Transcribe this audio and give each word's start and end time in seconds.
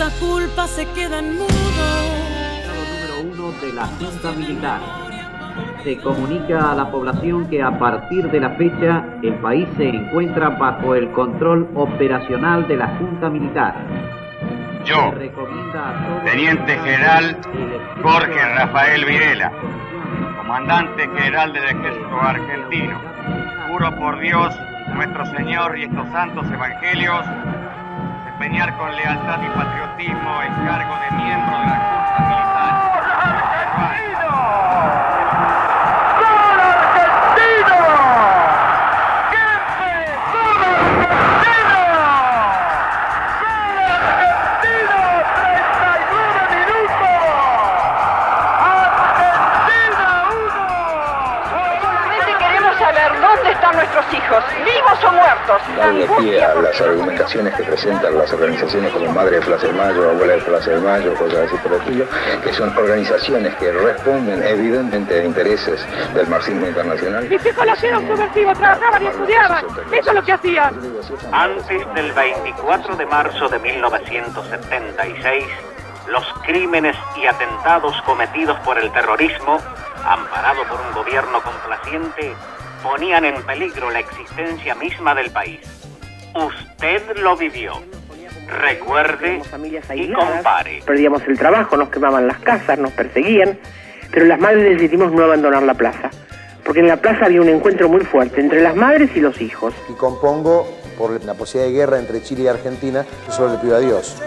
tanta 0.00 0.18
culpa 0.18 0.66
se 0.66 0.86
quedan 0.92 1.36
mudos. 1.36 1.52
número 2.66 3.32
uno 3.34 3.52
de 3.60 3.72
la 3.74 3.84
Junta 3.84 4.32
Militar. 4.32 4.80
Se 5.84 5.98
comunica 5.98 6.72
a 6.72 6.74
la 6.74 6.90
población 6.90 7.48
que 7.50 7.62
a 7.62 7.78
partir 7.78 8.30
de 8.30 8.40
la 8.40 8.50
fecha 8.50 9.04
el 9.22 9.34
país 9.34 9.68
se 9.76 9.90
encuentra 9.90 10.48
bajo 10.48 10.94
el 10.94 11.10
control 11.10 11.68
operacional 11.74 12.66
de 12.66 12.76
la 12.78 12.86
Junta 12.96 13.28
Militar. 13.28 13.74
Yo, 14.84 15.12
Teniente 16.24 16.78
General 16.78 17.36
Jorge 18.02 18.54
Rafael 18.54 19.04
Virela, 19.04 19.52
Comandante 20.38 21.08
General 21.14 21.52
del 21.52 21.64
Ejército 21.64 22.20
Argentino, 22.22 22.98
juro 23.68 23.94
por 23.96 24.18
Dios, 24.18 24.54
nuestro 24.94 25.26
Señor 25.26 25.78
y 25.78 25.84
estos 25.84 26.08
santos 26.08 26.46
evangelios, 26.50 27.26
desempeñar 28.40 28.74
con 28.78 28.96
lealtad 28.96 29.38
y 29.42 29.50
patriotismo 29.50 30.40
el 30.42 30.54
cargo 30.66 30.96
de 30.96 31.09
saber 52.92 53.20
dónde 53.20 53.52
están 53.52 53.76
nuestros 53.76 54.04
hijos, 54.12 54.44
vivos 54.64 55.04
o 55.04 55.12
muertos. 55.12 55.62
darle 55.76 56.08
pie 56.18 56.42
a 56.42 56.54
las 56.54 56.80
argumentaciones 56.80 57.54
que 57.54 57.62
presentan 57.62 58.18
las 58.18 58.32
organizaciones 58.32 58.92
como 58.92 59.12
Madre 59.12 59.36
de 59.36 59.42
Plaza 59.42 59.66
de 59.66 59.72
Mayo, 59.72 60.10
Abuela 60.10 60.34
de 60.34 60.40
Plaza 60.40 60.70
de 60.70 60.80
Mayo, 60.80 61.14
cosas 61.14 61.46
así 61.46 61.56
por 61.58 61.72
el 61.72 61.80
estilo, 61.80 62.04
que 62.42 62.52
son 62.52 62.76
organizaciones 62.76 63.54
que 63.56 63.72
responden 63.72 64.42
evidentemente 64.42 65.20
a 65.20 65.24
intereses 65.24 65.86
del 66.14 66.26
marxismo 66.26 66.66
internacional. 66.66 67.28
Mis 67.28 67.46
hijos 67.46 67.66
nacieron 67.66 68.06
subversivos, 68.08 68.58
trabajaban 68.58 69.02
y 69.02 69.06
estudiaban. 69.06 69.64
Eso 69.92 70.10
es 70.10 70.14
lo 70.14 70.22
que 70.24 70.32
hacían. 70.32 70.74
Antes 71.32 71.94
del 71.94 72.12
24 72.12 72.96
de 72.96 73.06
marzo 73.06 73.48
de 73.48 73.58
1976, 73.58 75.44
los 76.08 76.24
crímenes 76.44 76.96
y 77.16 77.26
atentados 77.26 78.00
cometidos 78.02 78.58
por 78.60 78.78
el 78.78 78.90
terrorismo, 78.92 79.60
amparado 80.04 80.64
por 80.64 80.80
un 80.80 80.92
gobierno 80.92 81.40
complaciente, 81.42 82.34
ponían 82.82 83.24
en 83.24 83.42
peligro 83.42 83.90
la 83.90 84.00
existencia 84.00 84.74
misma 84.74 85.14
del 85.14 85.30
país. 85.30 85.60
Usted 86.34 87.16
lo 87.18 87.36
vivió. 87.36 87.74
Recuerde 88.48 89.42
y 89.94 90.12
compare. 90.12 90.82
Perdíamos 90.84 91.22
el 91.28 91.38
trabajo, 91.38 91.76
nos 91.76 91.88
quemaban 91.90 92.26
las 92.26 92.38
casas, 92.38 92.78
nos 92.78 92.92
perseguían, 92.92 93.58
pero 94.10 94.26
las 94.26 94.40
madres 94.40 94.78
decidimos 94.78 95.12
no 95.12 95.24
abandonar 95.24 95.62
la 95.62 95.74
plaza, 95.74 96.10
porque 96.64 96.80
en 96.80 96.88
la 96.88 96.96
plaza 96.96 97.26
había 97.26 97.40
un 97.40 97.48
encuentro 97.48 97.88
muy 97.88 98.00
fuerte 98.00 98.40
entre 98.40 98.60
las 98.62 98.74
madres 98.74 99.10
y 99.14 99.20
los 99.20 99.40
hijos. 99.40 99.72
y 99.88 99.92
compongo 99.92 100.66
por 100.98 101.24
la 101.24 101.34
posibilidad 101.34 101.70
de 101.70 101.78
guerra 101.78 101.98
entre 101.98 102.22
Chile 102.22 102.42
y 102.42 102.48
Argentina, 102.48 103.06
yo 103.26 103.32
solo 103.32 103.54
le 103.54 103.58
pido 103.58 103.76
a 103.76 103.80
Dios. 103.80 104.20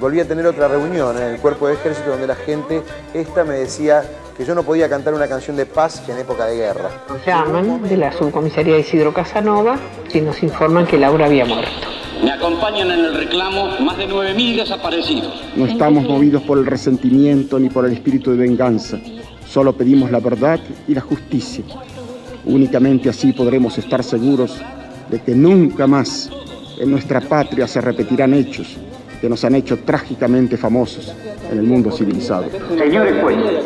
Volví 0.00 0.18
a 0.18 0.24
tener 0.26 0.46
otra 0.46 0.66
reunión 0.66 1.14
en 1.18 1.24
el 1.24 1.38
cuerpo 1.40 1.68
de 1.68 1.74
ejército 1.74 2.08
donde 2.08 2.26
la 2.26 2.34
gente, 2.34 2.80
esta 3.12 3.44
me 3.44 3.56
decía 3.56 4.02
que 4.34 4.46
yo 4.46 4.54
no 4.54 4.62
podía 4.62 4.88
cantar 4.88 5.12
una 5.12 5.28
canción 5.28 5.58
de 5.58 5.66
paz 5.66 6.02
en 6.08 6.16
época 6.16 6.46
de 6.46 6.56
guerra. 6.56 6.88
Llaman 7.26 7.82
de 7.82 7.98
la 7.98 8.10
subcomisaría 8.10 8.76
de 8.76 8.80
Isidro 8.80 9.12
Casanova 9.12 9.78
y 10.10 10.22
nos 10.22 10.42
informan 10.42 10.86
que 10.86 10.96
Laura 10.96 11.26
había 11.26 11.44
muerto. 11.44 11.70
Me 12.24 12.30
acompañan 12.30 12.90
en 12.90 13.00
el 13.00 13.14
reclamo 13.14 13.78
más 13.80 13.98
de 13.98 14.08
9.000 14.08 14.56
desaparecidos. 14.56 15.34
No 15.54 15.66
estamos 15.66 16.04
movidos 16.04 16.44
por 16.44 16.56
el 16.56 16.64
resentimiento 16.64 17.58
ni 17.58 17.68
por 17.68 17.84
el 17.84 17.92
espíritu 17.92 18.30
de 18.30 18.38
venganza. 18.38 18.98
Solo 19.46 19.74
pedimos 19.74 20.10
la 20.10 20.20
verdad 20.20 20.60
y 20.88 20.94
la 20.94 21.02
justicia. 21.02 21.62
Únicamente 22.46 23.10
así 23.10 23.34
podremos 23.34 23.76
estar 23.76 24.02
seguros 24.02 24.56
de 25.10 25.20
que 25.20 25.34
nunca 25.34 25.86
más 25.86 26.30
en 26.78 26.90
nuestra 26.90 27.20
patria 27.20 27.66
se 27.66 27.82
repetirán 27.82 28.32
hechos 28.32 28.78
que 29.20 29.28
nos 29.28 29.44
han 29.44 29.54
hecho 29.54 29.78
trágicamente 29.80 30.56
famosos 30.56 31.14
en 31.50 31.58
el 31.58 31.64
mundo 31.64 31.90
civilizado. 31.90 32.46
Señores 32.76 33.22
jueces, 33.22 33.64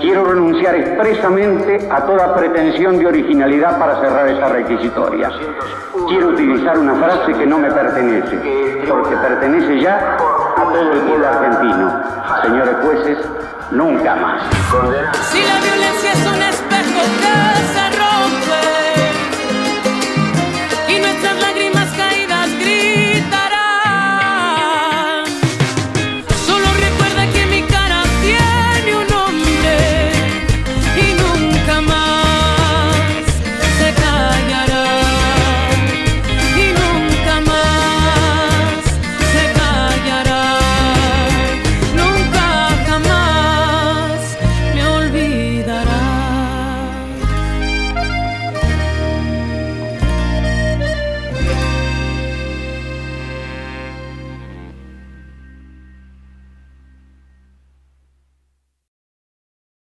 quiero 0.00 0.24
renunciar 0.24 0.74
expresamente 0.74 1.88
a 1.90 2.04
toda 2.04 2.36
pretensión 2.36 2.98
de 2.98 3.06
originalidad 3.06 3.78
para 3.78 4.00
cerrar 4.00 4.28
esa 4.28 4.48
requisitoria. 4.48 5.30
Quiero 6.08 6.28
utilizar 6.28 6.78
una 6.78 6.94
frase 6.96 7.32
que 7.32 7.46
no 7.46 7.58
me 7.58 7.70
pertenece, 7.70 8.36
porque 8.88 9.16
pertenece 9.16 9.80
ya 9.80 10.16
a 10.56 10.72
todo 10.72 10.92
el 10.92 11.00
pueblo 11.00 11.26
argentino. 11.26 12.02
Señores 12.42 12.76
jueces, 12.82 13.18
nunca 13.70 14.16
más. 14.16 14.42
Si 15.30 15.42
la 15.42 15.60
violencia 15.60 16.12
es 16.12 16.26
un 16.26 16.42
espejo, 16.42 17.00
casa 17.22 17.87